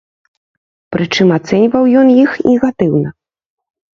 Прычым 0.95 1.27
ацэньваў 1.37 1.83
ён 2.01 2.07
іх 2.23 2.31
негатыўна. 2.47 3.09